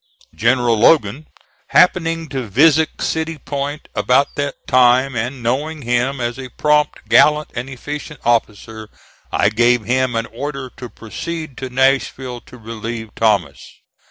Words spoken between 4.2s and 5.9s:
that time, and knowing